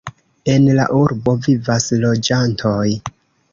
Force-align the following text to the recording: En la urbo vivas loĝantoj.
En 0.53 0.65
la 0.79 0.85
urbo 1.01 1.35
vivas 1.49 1.87
loĝantoj. 2.07 2.83